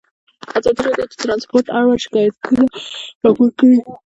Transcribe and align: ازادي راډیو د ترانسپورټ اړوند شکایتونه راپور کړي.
ازادي 0.57 0.81
راډیو 0.87 1.09
د 1.11 1.13
ترانسپورټ 1.21 1.65
اړوند 1.77 2.03
شکایتونه 2.05 2.63
راپور 3.23 3.49
کړي. 3.59 3.77